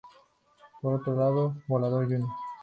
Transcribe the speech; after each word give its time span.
Por 0.81 0.95
otro 0.95 1.15
lado, 1.15 1.53
Volador 1.67 2.07
Jr. 2.07 2.25